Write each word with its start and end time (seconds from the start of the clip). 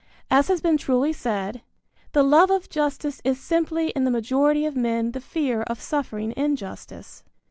As 0.31 0.47
has 0.47 0.61
been 0.61 0.77
truly 0.77 1.13
said: 1.13 1.61
"The 2.13 2.23
love 2.23 2.49
of 2.49 2.69
justice 2.69 3.21
is 3.23 3.39
simply 3.39 3.89
in 3.89 4.03
the 4.03 4.09
majority 4.09 4.65
of 4.65 4.75
men 4.75 5.11
the 5.11 5.21
fear 5.21 5.61
of 5.61 5.79
suffering 5.79 6.33
injustice." 6.35 7.23